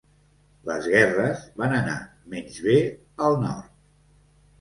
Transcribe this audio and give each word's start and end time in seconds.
Les 0.69 0.85
guerres 0.93 1.43
van 1.63 1.75
anar 1.79 1.97
menys 2.35 2.57
bé 2.69 2.79
al 3.27 3.37
nord. 3.45 3.69